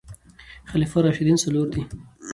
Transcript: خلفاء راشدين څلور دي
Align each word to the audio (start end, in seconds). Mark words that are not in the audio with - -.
خلفاء 0.69 1.03
راشدين 1.05 1.37
څلور 1.43 1.67
دي 1.73 1.81